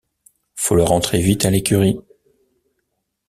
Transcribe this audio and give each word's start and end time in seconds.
Faut 0.55 0.73
le 0.75 0.81
rentrer 0.81 1.21
vite 1.21 1.45
à 1.45 1.51
l’écurie. 1.51 1.99